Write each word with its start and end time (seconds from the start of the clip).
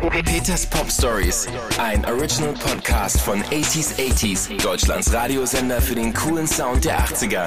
Peters 0.00 0.64
Pop 0.64 0.90
Stories, 0.90 1.48
ein 1.78 2.04
Original 2.06 2.54
Podcast 2.54 3.20
von 3.20 3.42
80s 3.42 3.96
80s, 3.96 4.62
Deutschlands 4.62 5.12
Radiosender 5.12 5.82
für 5.82 5.96
den 5.96 6.14
coolen 6.14 6.46
Sound 6.46 6.84
der 6.84 7.00
80er. 7.00 7.44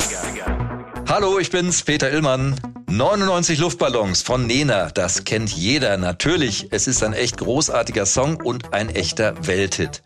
Hallo, 1.08 1.40
ich 1.40 1.50
bin's, 1.50 1.82
Peter 1.82 2.12
Illmann. 2.12 2.56
99 2.88 3.58
Luftballons 3.58 4.22
von 4.22 4.46
Nena, 4.48 4.92
das 4.92 5.24
kennt 5.24 5.50
jeder 5.50 5.96
natürlich. 5.96 6.68
Es 6.72 6.88
ist 6.88 7.04
ein 7.04 7.14
echt 7.14 7.38
großartiger 7.38 8.06
Song 8.06 8.36
und 8.36 8.74
ein 8.74 8.90
echter 8.90 9.34
Welthit. 9.48 10.04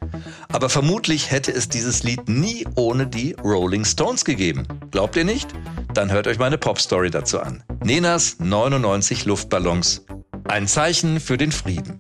Aber 0.54 0.70
vermutlich 0.70 1.32
hätte 1.32 1.52
es 1.52 1.68
dieses 1.68 2.04
Lied 2.04 2.30
nie 2.30 2.68
ohne 2.75 3.07
die 3.07 3.36
Rolling 3.43 3.86
Stones 3.86 4.23
gegeben. 4.23 4.68
Glaubt 4.91 5.16
ihr 5.16 5.25
nicht? 5.25 5.50
Dann 5.96 6.12
hört 6.12 6.27
euch 6.27 6.38
meine 6.38 6.59
Pop-Story 6.59 7.09
dazu 7.09 7.39
an. 7.39 7.64
Nenas 7.84 8.38
99 8.39 9.25
Luftballons. 9.25 10.05
Ein 10.48 10.68
Zeichen 10.68 11.20
für 11.20 11.38
den 11.38 11.52
Frieden. 11.52 12.00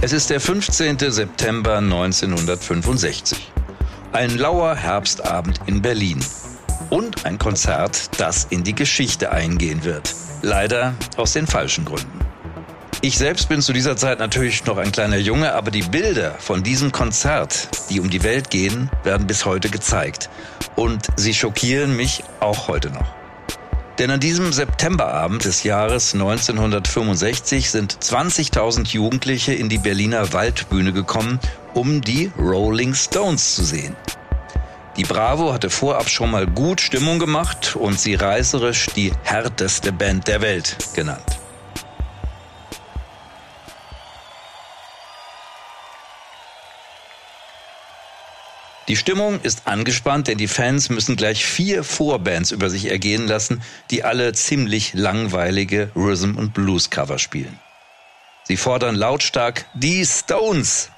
Es 0.00 0.12
ist 0.12 0.30
der 0.30 0.38
15. 0.38 0.96
September 1.10 1.78
1965. 1.78 3.50
Ein 4.12 4.38
lauer 4.38 4.76
Herbstabend 4.76 5.58
in 5.66 5.82
Berlin 5.82 6.24
und 6.88 7.26
ein 7.26 7.36
Konzert, 7.36 8.08
das 8.16 8.46
in 8.48 8.62
die 8.62 8.76
Geschichte 8.76 9.32
eingehen 9.32 9.82
wird. 9.82 10.14
Leider 10.40 10.94
aus 11.16 11.32
den 11.32 11.48
falschen 11.48 11.84
Gründen. 11.84 12.20
Ich 13.00 13.18
selbst 13.18 13.48
bin 13.48 13.60
zu 13.60 13.72
dieser 13.72 13.96
Zeit 13.96 14.20
natürlich 14.20 14.64
noch 14.66 14.76
ein 14.76 14.92
kleiner 14.92 15.18
Junge, 15.18 15.52
aber 15.52 15.72
die 15.72 15.82
Bilder 15.82 16.36
von 16.38 16.62
diesem 16.62 16.92
Konzert, 16.92 17.68
die 17.90 17.98
um 17.98 18.08
die 18.08 18.22
Welt 18.22 18.50
gehen, 18.50 18.90
werden 19.02 19.26
bis 19.26 19.44
heute 19.46 19.68
gezeigt. 19.68 20.30
Und 20.76 21.08
sie 21.16 21.34
schockieren 21.34 21.96
mich 21.96 22.22
auch 22.38 22.68
heute 22.68 22.90
noch. 22.90 23.17
Denn 23.98 24.12
an 24.12 24.20
diesem 24.20 24.52
Septemberabend 24.52 25.44
des 25.44 25.64
Jahres 25.64 26.14
1965 26.14 27.68
sind 27.68 27.98
20.000 27.98 28.86
Jugendliche 28.92 29.54
in 29.54 29.68
die 29.68 29.78
Berliner 29.78 30.32
Waldbühne 30.32 30.92
gekommen, 30.92 31.40
um 31.74 32.00
die 32.00 32.30
Rolling 32.38 32.94
Stones 32.94 33.56
zu 33.56 33.64
sehen. 33.64 33.96
Die 34.96 35.02
Bravo 35.02 35.52
hatte 35.52 35.68
vorab 35.68 36.08
schon 36.08 36.30
mal 36.30 36.46
gut 36.46 36.80
Stimmung 36.80 37.18
gemacht 37.18 37.74
und 37.74 37.98
sie 37.98 38.14
reißerisch 38.14 38.86
die 38.94 39.12
härteste 39.24 39.92
Band 39.92 40.28
der 40.28 40.42
Welt 40.42 40.76
genannt. 40.94 41.37
Die 48.88 48.96
Stimmung 48.96 49.40
ist 49.42 49.66
angespannt, 49.66 50.28
denn 50.28 50.38
die 50.38 50.48
Fans 50.48 50.88
müssen 50.88 51.16
gleich 51.16 51.44
vier 51.44 51.84
Vorbands 51.84 52.50
über 52.50 52.70
sich 52.70 52.90
ergehen 52.90 53.26
lassen, 53.26 53.62
die 53.90 54.02
alle 54.02 54.32
ziemlich 54.32 54.94
langweilige 54.94 55.90
Rhythm 55.94 56.36
und 56.36 56.54
Blues 56.54 56.88
Cover 56.88 57.18
spielen. 57.18 57.60
Sie 58.44 58.56
fordern 58.56 58.94
lautstark 58.94 59.66
die 59.74 60.06
Stones 60.06 60.90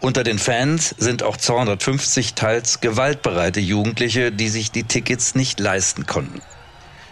unter 0.00 0.22
den 0.22 0.38
Fans 0.38 0.94
sind 0.96 1.24
auch 1.24 1.36
250 1.36 2.34
teils 2.34 2.80
gewaltbereite 2.80 3.58
Jugendliche, 3.58 4.30
die 4.30 4.48
sich 4.48 4.70
die 4.70 4.84
Tickets 4.84 5.34
nicht 5.34 5.58
leisten 5.58 6.06
konnten. 6.06 6.40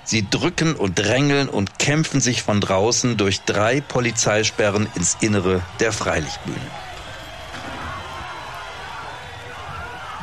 Sie 0.05 0.25
drücken 0.31 0.77
und 0.77 0.97
drängeln 0.97 1.49
und 1.49 1.81
kämpfen 1.81 2.21
sich 2.21 2.43
von 2.43 2.61
draußen 2.61 3.17
durch 3.17 3.41
drei 3.41 3.81
Polizeisperren 3.81 4.87
ins 4.95 5.17
Innere 5.21 5.63
der 5.81 5.93
Freilichtbühne. 5.93 6.86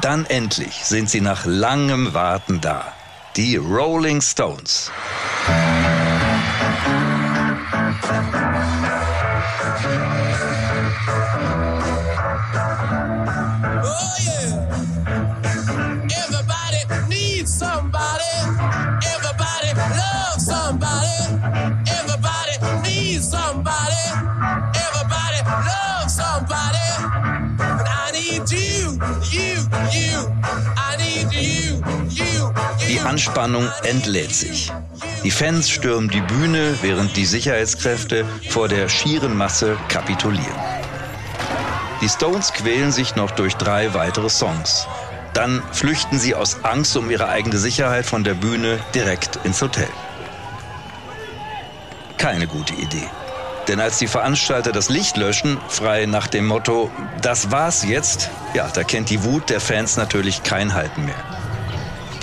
Dann 0.04 0.26
endlich 0.26 0.84
sind 0.84 1.09
sie 1.09 1.22
nach 1.22 1.46
langem 1.46 2.14
Warten 2.14 2.59
da. 2.59 2.92
Die 3.38 3.56
Rolling 3.56 4.20
Stones. 4.20 4.92
Anspannung 33.06 33.69
entlädt 33.84 34.34
sich. 34.34 34.72
Die 35.24 35.31
Fans 35.31 35.69
stürmen 35.69 36.09
die 36.09 36.22
Bühne, 36.22 36.75
während 36.81 37.16
die 37.18 37.25
Sicherheitskräfte 37.25 38.25
vor 38.50 38.68
der 38.69 38.88
schieren 38.88 39.36
Masse 39.36 39.78
kapitulieren. 39.90 40.56
Die 42.02 42.09
Stones 42.09 42.53
quälen 42.53 42.92
sich 42.92 43.16
noch 43.16 43.31
durch 43.31 43.56
drei 43.56 43.94
weitere 43.94 44.30
Songs. 44.30 44.88
Dann 45.34 45.62
flüchten 45.72 46.18
sie 46.18 46.34
aus 46.34 46.63
Angst 46.63 46.96
um 46.96 47.12
ihre 47.12 47.28
eigene 47.28 47.58
Sicherheit 47.58 48.06
von 48.06 48.24
der 48.24 48.36
Bühne 48.36 48.80
direkt 48.96 49.38
ins 49.44 49.62
Hotel. 49.62 49.90
Keine 52.18 52.47
gute 52.47 52.74
Idee. 52.74 53.09
Denn 53.68 53.80
als 53.80 53.97
die 53.97 54.08
Veranstalter 54.08 54.72
das 54.72 54.90
Licht 54.90 55.18
löschen, 55.18 55.58
frei 55.68 56.06
nach 56.06 56.28
dem 56.28 56.46
Motto, 56.46 56.92
das 57.22 57.52
war's 57.52 57.84
jetzt, 57.84 58.30
ja, 58.53 58.69
da 58.74 58.84
kennt 58.84 59.09
die 59.09 59.24
Wut 59.24 59.50
der 59.50 59.62
Fans 59.62 59.97
natürlich 59.97 60.44
kein 60.44 60.74
Halten 60.74 61.06
mehr. 61.06 61.43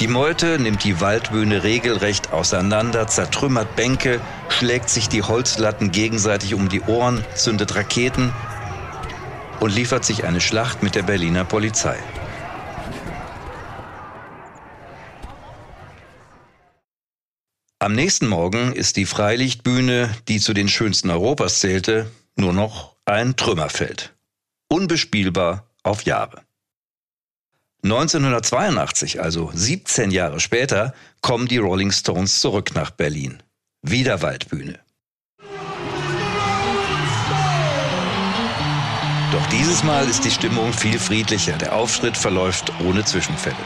Die 0.01 0.09
Meute 0.09 0.59
nimmt 0.59 0.83
die 0.85 0.99
Waldbühne 1.03 1.63
regelrecht 1.63 2.33
auseinander, 2.33 3.07
zertrümmert 3.07 3.77
Bänke, 3.77 4.19
schlägt 4.49 4.89
sich 4.89 5.11
die 5.11 5.23
Holzlatten 5.23 5.93
gegenseitig 5.93 6.55
um 6.55 6.71
die 6.71 6.81
Ohren, 6.81 7.23
zündet 7.35 7.75
Raketen 7.75 8.33
und 9.61 9.75
liefert 9.75 10.07
sich 10.07 10.25
eine 10.25 10.41
Schlacht 10.41 10.83
mit 10.83 10.95
der 10.95 11.03
Berliner 11.03 11.45
Polizei. 11.45 11.99
Am 17.79 17.95
nächsten 17.95 18.27
Morgen 18.27 18.73
ist 18.73 18.97
die 18.97 19.07
Freilichtbühne, 19.07 20.09
die 20.29 20.41
zu 20.41 20.55
den 20.55 20.69
schönsten 20.69 21.11
Europas 21.11 21.61
zählte, 21.61 22.11
nur 22.37 22.55
noch 22.55 22.97
ein 23.05 23.37
Trümmerfeld. 23.37 24.15
Unbespielbar 24.69 25.67
auf 25.83 26.05
Jahre. 26.07 26.41
1982, 27.83 29.23
also 29.23 29.51
17 29.55 30.11
Jahre 30.11 30.39
später, 30.39 30.93
kommen 31.23 31.49
die 31.49 31.59
Rolling 31.59 31.93
Stones 31.93 32.41
zurück 32.41 32.73
nach 32.75 32.91
Berlin. 32.91 33.43
Wieder 33.83 34.21
Waldbühne. 34.21 34.79
Doch 39.33 39.47
dieses 39.47 39.85
Mal 39.85 40.09
ist 40.09 40.25
die 40.25 40.31
Stimmung 40.31 40.73
viel 40.73 40.99
friedlicher. 40.99 41.57
Der 41.57 41.75
Auftritt 41.75 42.17
verläuft 42.17 42.73
ohne 42.85 43.05
Zwischenfälle. 43.05 43.57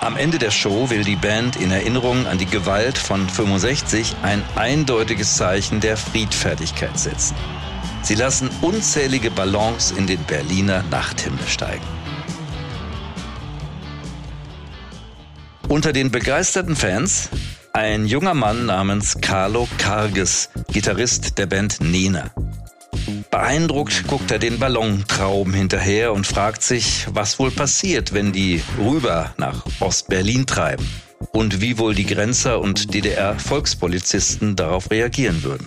Am 0.00 0.16
Ende 0.16 0.38
der 0.38 0.50
Show 0.50 0.90
will 0.90 1.04
die 1.04 1.16
Band 1.16 1.56
in 1.56 1.70
Erinnerung 1.70 2.26
an 2.26 2.38
die 2.38 2.46
Gewalt 2.46 2.96
von 2.96 3.28
65 3.28 4.16
ein 4.22 4.42
eindeutiges 4.56 5.36
Zeichen 5.36 5.80
der 5.80 5.96
Friedfertigkeit 5.96 6.98
setzen. 6.98 7.36
Sie 8.02 8.14
lassen 8.14 8.48
unzählige 8.62 9.30
Ballons 9.30 9.90
in 9.90 10.06
den 10.06 10.22
Berliner 10.24 10.82
Nachthimmel 10.84 11.46
steigen. 11.46 11.97
Unter 15.68 15.92
den 15.92 16.10
begeisterten 16.10 16.74
Fans 16.74 17.28
ein 17.74 18.06
junger 18.06 18.34
Mann 18.34 18.66
namens 18.66 19.18
Carlo 19.20 19.68
Karges, 19.76 20.48
Gitarrist 20.72 21.36
der 21.36 21.46
Band 21.46 21.80
Nena. 21.80 22.30
Beeindruckt 23.30 24.06
guckt 24.06 24.30
er 24.30 24.38
den 24.38 24.58
Ballontrauben 24.58 25.52
hinterher 25.52 26.14
und 26.14 26.26
fragt 26.26 26.62
sich, 26.62 27.06
was 27.12 27.38
wohl 27.38 27.50
passiert, 27.50 28.14
wenn 28.14 28.32
die 28.32 28.62
rüber 28.78 29.34
nach 29.36 29.66
Ostberlin 29.80 30.46
treiben 30.46 30.88
und 31.32 31.60
wie 31.60 31.78
wohl 31.78 31.94
die 31.94 32.06
Grenzer 32.06 32.60
und 32.60 32.94
DDR-Volkspolizisten 32.94 34.56
darauf 34.56 34.90
reagieren 34.90 35.42
würden. 35.42 35.66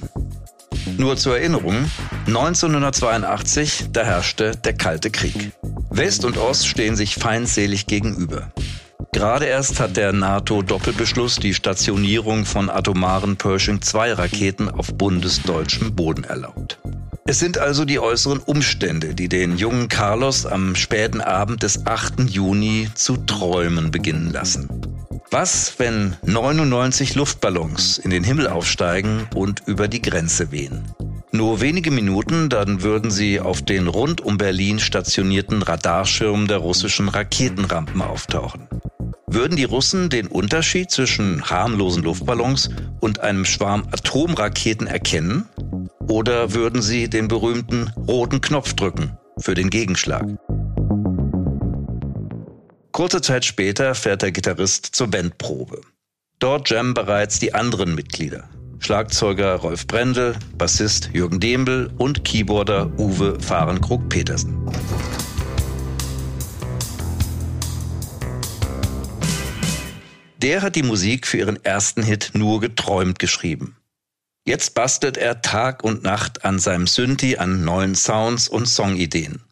Nur 0.97 1.15
zur 1.15 1.37
Erinnerung, 1.37 1.89
1982, 2.25 3.89
da 3.93 4.03
herrschte 4.03 4.55
der 4.57 4.73
Kalte 4.73 5.11
Krieg. 5.11 5.51
West 5.91 6.25
und 6.25 6.37
Ost 6.37 6.67
stehen 6.67 6.95
sich 6.95 7.15
feindselig 7.15 7.85
gegenüber. 7.85 8.51
Gerade 9.21 9.45
erst 9.45 9.79
hat 9.79 9.97
der 9.97 10.13
NATO-Doppelbeschluss 10.13 11.35
die 11.35 11.53
Stationierung 11.53 12.43
von 12.43 12.71
atomaren 12.71 13.37
Pershing-2-Raketen 13.37 14.67
auf 14.67 14.95
bundesdeutschem 14.95 15.93
Boden 15.93 16.23
erlaubt. 16.23 16.79
Es 17.27 17.37
sind 17.37 17.59
also 17.59 17.85
die 17.85 17.99
äußeren 17.99 18.39
Umstände, 18.39 19.13
die 19.13 19.29
den 19.29 19.57
jungen 19.57 19.89
Carlos 19.89 20.47
am 20.47 20.75
späten 20.75 21.21
Abend 21.21 21.61
des 21.61 21.85
8. 21.85 22.31
Juni 22.31 22.89
zu 22.95 23.15
träumen 23.15 23.91
beginnen 23.91 24.31
lassen. 24.31 24.67
Was, 25.29 25.75
wenn 25.77 26.15
99 26.25 27.13
Luftballons 27.13 27.99
in 27.99 28.09
den 28.09 28.23
Himmel 28.23 28.47
aufsteigen 28.47 29.27
und 29.35 29.61
über 29.67 29.87
die 29.87 30.01
Grenze 30.01 30.51
wehen? 30.51 30.83
Nur 31.31 31.61
wenige 31.61 31.91
Minuten, 31.91 32.49
dann 32.49 32.81
würden 32.81 33.11
sie 33.11 33.39
auf 33.39 33.61
den 33.61 33.87
rund 33.87 34.19
um 34.19 34.39
Berlin 34.39 34.79
stationierten 34.79 35.61
Radarschirmen 35.61 36.47
der 36.47 36.57
russischen 36.57 37.07
Raketenrampen 37.07 38.01
auftauchen. 38.01 38.67
Würden 39.33 39.55
die 39.55 39.63
Russen 39.63 40.09
den 40.09 40.27
Unterschied 40.27 40.91
zwischen 40.91 41.49
harmlosen 41.49 42.03
Luftballons 42.03 42.69
und 42.99 43.21
einem 43.21 43.45
Schwarm 43.45 43.87
Atomraketen 43.91 44.87
erkennen? 44.87 45.47
Oder 46.09 46.53
würden 46.53 46.81
sie 46.81 47.09
den 47.09 47.29
berühmten 47.29 47.89
roten 48.09 48.41
Knopf 48.41 48.73
drücken 48.73 49.17
für 49.37 49.53
den 49.53 49.69
Gegenschlag? 49.69 50.25
Kurze 52.91 53.21
Zeit 53.21 53.45
später 53.45 53.95
fährt 53.95 54.21
der 54.21 54.33
Gitarrist 54.33 54.87
zur 54.87 55.07
Bandprobe. 55.07 55.79
Dort 56.39 56.69
jammen 56.69 56.93
bereits 56.93 57.39
die 57.39 57.53
anderen 57.53 57.95
Mitglieder. 57.95 58.49
Schlagzeuger 58.79 59.55
Rolf 59.55 59.87
Brendel, 59.87 60.35
Bassist 60.57 61.09
Jürgen 61.13 61.39
Dembel 61.39 61.89
und 61.97 62.25
Keyboarder 62.25 62.91
Uwe 62.99 63.39
Fahrenkrug-Petersen. 63.39 64.57
Der 70.41 70.63
hat 70.63 70.75
die 70.75 70.81
Musik 70.81 71.27
für 71.27 71.37
ihren 71.37 71.63
ersten 71.63 72.01
Hit 72.01 72.31
nur 72.33 72.61
geträumt 72.61 73.19
geschrieben. 73.19 73.77
Jetzt 74.43 74.73
bastelt 74.73 75.15
er 75.17 75.43
Tag 75.43 75.83
und 75.83 76.01
Nacht 76.01 76.43
an 76.43 76.57
seinem 76.57 76.87
Synthi 76.87 77.37
an 77.37 77.63
neuen 77.63 77.93
Sounds 77.93 78.47
und 78.47 78.65
Songideen. 78.65 79.43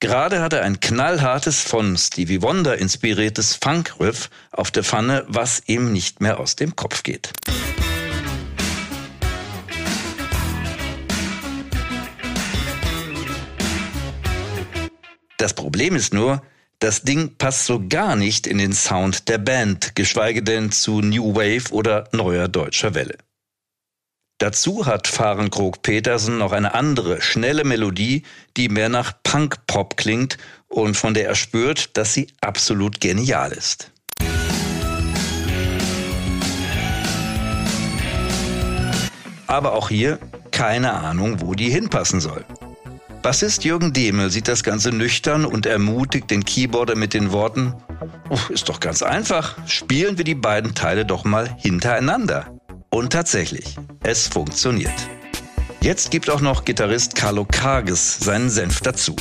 Gerade 0.00 0.40
hat 0.40 0.54
er 0.54 0.62
ein 0.62 0.80
knallhartes, 0.80 1.60
von 1.60 1.98
Stevie 1.98 2.40
Wonder 2.40 2.78
inspiriertes 2.78 3.56
Funk-Riff 3.56 4.30
auf 4.52 4.70
der 4.70 4.84
Pfanne, 4.84 5.26
was 5.28 5.62
ihm 5.66 5.92
nicht 5.92 6.22
mehr 6.22 6.40
aus 6.40 6.56
dem 6.56 6.74
Kopf 6.74 7.02
geht. 7.02 7.34
Das 15.36 15.52
Problem 15.52 15.94
ist 15.94 16.14
nur, 16.14 16.40
das 16.78 17.02
Ding 17.02 17.36
passt 17.38 17.66
so 17.66 17.82
gar 17.88 18.16
nicht 18.16 18.46
in 18.46 18.58
den 18.58 18.72
Sound 18.72 19.28
der 19.28 19.38
Band, 19.38 19.94
geschweige 19.94 20.42
denn 20.42 20.70
zu 20.70 21.00
New 21.00 21.34
Wave 21.34 21.72
oder 21.72 22.08
neuer 22.12 22.48
deutscher 22.48 22.94
Welle. 22.94 23.16
Dazu 24.38 24.84
hat 24.84 25.08
Fahrenkrog 25.08 25.80
Petersen 25.80 26.36
noch 26.36 26.52
eine 26.52 26.74
andere, 26.74 27.22
schnelle 27.22 27.64
Melodie, 27.64 28.24
die 28.58 28.68
mehr 28.68 28.90
nach 28.90 29.14
Punk-Pop 29.22 29.96
klingt 29.96 30.36
und 30.68 30.94
von 30.94 31.14
der 31.14 31.26
er 31.26 31.34
spürt, 31.34 31.96
dass 31.96 32.12
sie 32.12 32.26
absolut 32.42 33.00
genial 33.00 33.52
ist. 33.52 33.90
Aber 39.46 39.72
auch 39.72 39.88
hier 39.88 40.18
keine 40.50 40.92
Ahnung, 40.92 41.40
wo 41.40 41.54
die 41.54 41.70
hinpassen 41.70 42.20
soll. 42.20 42.44
Bassist 43.26 43.64
Jürgen 43.64 43.92
Demel 43.92 44.30
sieht 44.30 44.46
das 44.46 44.62
Ganze 44.62 44.92
nüchtern 44.92 45.44
und 45.44 45.66
ermutigt 45.66 46.30
den 46.30 46.44
Keyboarder 46.44 46.94
mit 46.94 47.12
den 47.12 47.32
Worten, 47.32 47.74
oh, 48.30 48.38
ist 48.50 48.68
doch 48.68 48.78
ganz 48.78 49.02
einfach, 49.02 49.56
spielen 49.66 50.16
wir 50.16 50.22
die 50.22 50.36
beiden 50.36 50.76
Teile 50.76 51.04
doch 51.04 51.24
mal 51.24 51.52
hintereinander. 51.58 52.56
Und 52.88 53.12
tatsächlich, 53.12 53.74
es 54.04 54.28
funktioniert. 54.28 54.94
Jetzt 55.80 56.12
gibt 56.12 56.30
auch 56.30 56.40
noch 56.40 56.64
Gitarrist 56.64 57.16
Carlo 57.16 57.44
Karges 57.44 58.16
seinen 58.16 58.48
Senf 58.48 58.80
dazu. 58.80 59.16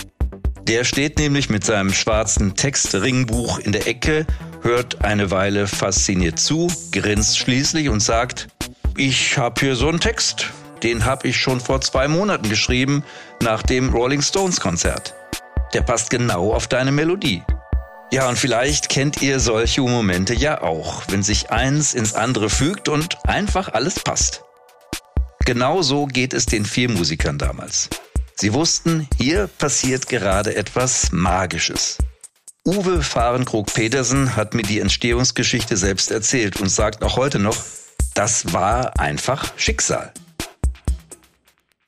Der 0.68 0.84
steht 0.84 1.18
nämlich 1.18 1.50
mit 1.50 1.66
seinem 1.66 1.92
schwarzen 1.92 2.56
Textringbuch 2.56 3.58
in 3.58 3.72
der 3.72 3.88
Ecke, 3.88 4.28
hört 4.62 5.04
eine 5.04 5.32
Weile 5.32 5.66
fasziniert 5.66 6.38
zu, 6.38 6.72
grinst 6.92 7.40
schließlich 7.40 7.90
und 7.90 8.02
sagt, 8.02 8.50
ich 8.98 9.40
habe 9.40 9.60
hier 9.62 9.76
so 9.76 9.90
einen 9.90 10.00
Text, 10.00 10.52
den 10.86 11.04
habe 11.04 11.28
ich 11.28 11.38
schon 11.38 11.60
vor 11.60 11.82
zwei 11.82 12.08
Monaten 12.08 12.48
geschrieben, 12.48 13.04
nach 13.42 13.64
dem 13.64 13.90
Rolling 13.90 14.22
Stones 14.22 14.60
Konzert. 14.60 15.16
Der 15.74 15.82
passt 15.82 16.12
genau 16.12 16.54
auf 16.54 16.68
deine 16.68 16.92
Melodie. 16.92 17.42
Ja, 18.12 18.30
und 18.30 18.38
vielleicht 18.38 18.88
kennt 18.88 19.20
ihr 19.20 19.40
solche 19.40 19.82
Momente 19.82 20.36
ja 20.36 20.62
auch, 20.62 21.02
wenn 21.08 21.24
sich 21.24 21.50
eins 21.50 21.96
ins 21.96 22.14
andere 22.14 22.52
fügt 22.52 22.88
und 22.88 23.18
einfach 23.28 23.74
alles 23.74 24.00
passt. 24.00 24.44
Genau 25.44 25.82
so 25.82 26.06
geht 26.06 26.36
es 26.36 26.46
den 26.46 26.66
vier 26.66 26.92
Musikern 26.92 27.40
damals. 27.40 27.90
Sie 28.36 28.54
wussten, 28.54 29.10
hier 29.18 29.48
passiert 29.48 30.08
gerade 30.08 30.56
etwas 30.56 31.12
Magisches. 31.12 31.98
Uwe 32.64 33.02
Fahrenkrog-Petersen 33.02 34.36
hat 34.36 34.54
mir 34.54 34.64
die 34.64 34.82
Entstehungsgeschichte 34.82 35.78
selbst 35.78 36.12
erzählt 36.12 36.62
und 36.62 36.70
sagt 36.70 37.04
auch 37.04 37.18
heute 37.18 37.40
noch, 37.40 37.58
das 38.14 38.54
war 38.54 39.00
einfach 39.00 39.52
Schicksal. 39.58 40.14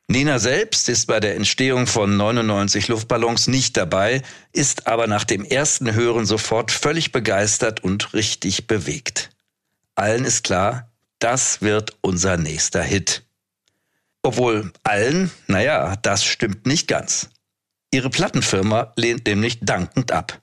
Nina 0.10 0.40
selbst 0.40 0.88
ist 0.88 1.08
bei 1.08 1.20
der 1.20 1.36
Entstehung 1.36 1.86
von 1.86 2.16
99 2.16 2.88
Luftballons 2.88 3.48
nicht 3.48 3.76
dabei, 3.76 4.22
ist 4.54 4.88
aber 4.88 5.06
nach 5.06 5.26
dem 5.26 5.44
ersten 5.44 5.94
Hören 5.94 6.26
sofort 6.26 6.72
völlig 6.72 7.12
begeistert 7.12 7.84
und 7.84 8.14
richtig 8.14 8.68
bewegt. 8.68 9.32
Allen 9.96 10.24
ist 10.24 10.46
klar, 10.46 10.90
das 11.20 11.62
wird 11.62 11.98
unser 12.00 12.38
nächster 12.38 12.82
Hit. 12.82 13.24
Obwohl 14.24 14.72
allen, 14.84 15.30
naja, 15.48 15.98
das 15.98 16.24
stimmt 16.24 16.66
nicht 16.66 16.88
ganz. 16.88 17.30
Ihre 17.92 18.10
Plattenfirma 18.10 18.94
lehnt 18.96 19.28
nämlich 19.28 19.60
dankend 19.60 20.14
ab. 20.14 20.42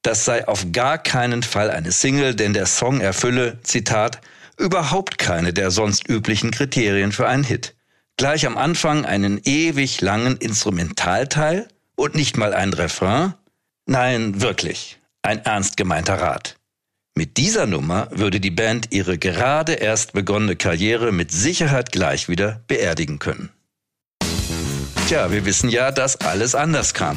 Das 0.00 0.24
sei 0.24 0.48
auf 0.48 0.72
gar 0.72 0.96
keinen 0.96 1.42
Fall 1.42 1.70
eine 1.70 1.92
Single, 1.92 2.34
denn 2.34 2.54
der 2.54 2.66
Song 2.66 3.02
erfülle, 3.02 3.60
Zitat, 3.64 4.22
überhaupt 4.56 5.18
keine 5.18 5.52
der 5.52 5.70
sonst 5.70 6.08
üblichen 6.08 6.50
Kriterien 6.52 7.12
für 7.12 7.28
einen 7.28 7.44
Hit 7.44 7.73
gleich 8.16 8.46
am 8.46 8.56
Anfang 8.56 9.04
einen 9.04 9.40
ewig 9.44 10.00
langen 10.00 10.36
Instrumentalteil 10.36 11.68
und 11.96 12.14
nicht 12.14 12.36
mal 12.36 12.54
ein 12.54 12.72
Refrain? 12.72 13.34
Nein, 13.86 14.40
wirklich. 14.40 14.98
Ein 15.22 15.44
ernst 15.44 15.76
gemeinter 15.76 16.20
Rat. 16.20 16.56
Mit 17.16 17.36
dieser 17.36 17.66
Nummer 17.66 18.08
würde 18.10 18.40
die 18.40 18.50
Band 18.50 18.88
ihre 18.90 19.18
gerade 19.18 19.74
erst 19.74 20.12
begonnene 20.14 20.56
Karriere 20.56 21.12
mit 21.12 21.30
Sicherheit 21.30 21.92
gleich 21.92 22.28
wieder 22.28 22.62
beerdigen 22.66 23.20
können. 23.20 23.50
Tja, 25.06 25.30
wir 25.30 25.44
wissen 25.44 25.68
ja, 25.68 25.92
dass 25.92 26.20
alles 26.20 26.54
anders 26.54 26.92
kam. 26.94 27.16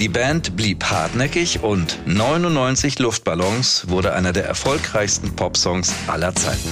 Die 0.00 0.08
Band 0.08 0.54
blieb 0.54 0.84
hartnäckig 0.84 1.64
und 1.64 1.98
99 2.06 3.00
Luftballons 3.00 3.88
wurde 3.88 4.12
einer 4.12 4.32
der 4.32 4.46
erfolgreichsten 4.46 5.34
Popsongs 5.34 5.92
aller 6.06 6.32
Zeiten. 6.36 6.68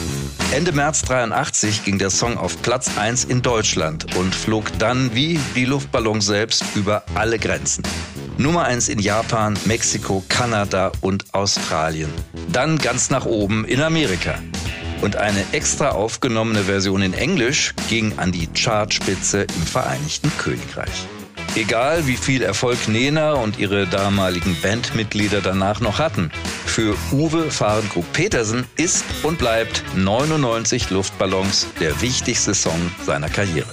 Ende 0.53 0.71
März 0.71 1.03
83 1.03 1.85
ging 1.85 1.99
der 1.99 2.11
Song 2.11 2.39
auf 2.39 2.63
Platz 2.63 2.97
1 2.97 3.25
in 3.25 3.43
Deutschland 3.43 4.17
und 4.17 4.33
flog 4.33 4.67
dann 4.79 5.13
wie 5.13 5.41
die 5.57 5.65
Luftballons 5.65 6.25
selbst 6.25 6.65
über 6.77 7.03
alle 7.17 7.41
Grenzen. 7.41 7.83
Nummer 8.39 8.63
1 8.65 8.89
in 8.91 9.01
Japan, 9.01 9.59
Mexiko, 9.65 10.23
Kanada 10.29 10.93
und 11.01 11.35
Australien. 11.35 12.11
Dann 12.53 12.79
ganz 12.79 13.11
nach 13.11 13.27
oben 13.27 13.65
in 13.65 13.83
Amerika. 13.83 14.39
Und 15.01 15.17
eine 15.17 15.45
extra 15.51 15.91
aufgenommene 15.91 16.63
Version 16.63 17.03
in 17.03 17.13
Englisch 17.13 17.75
ging 17.89 18.17
an 18.19 18.31
die 18.31 18.47
Chartspitze 18.47 19.43
im 19.43 19.67
Vereinigten 19.67 20.31
Königreich. 20.39 21.07
Egal 21.57 22.07
wie 22.07 22.19
viel 22.19 22.43
Erfolg 22.43 22.87
Nena 22.87 23.33
und 23.33 23.59
ihre 23.59 23.87
damaligen 23.87 24.55
Bandmitglieder 24.61 25.41
danach 25.41 25.81
noch 25.81 25.99
hatten, 25.99 26.31
für 26.67 26.95
Uwe 27.13 27.51
Fahrenkrug-Petersen 27.51 28.67
ist 28.77 29.07
und 29.23 29.39
bleibt 29.39 29.83
99 29.95 30.91
Luftballons 30.91 31.67
der 31.81 31.99
wichtigste 32.03 32.53
Song 32.53 32.79
seiner 33.07 33.31
Karriere. 33.31 33.73